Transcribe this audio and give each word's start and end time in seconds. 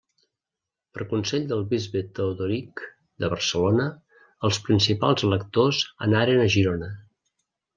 Per 0.97 1.05
consell 1.11 1.43
del 1.51 1.59
bisbe 1.73 2.01
Teodoric 2.19 2.83
de 3.25 3.29
Barcelona, 3.35 3.87
els 4.49 4.59
principals 4.71 5.29
electors 5.29 5.83
anaren 6.11 6.43
a 6.47 6.53
Girona. 6.57 6.91